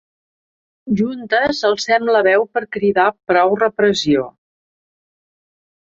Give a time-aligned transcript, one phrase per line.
[1.01, 4.29] Juntes alcem la veu per cridar prou repressió.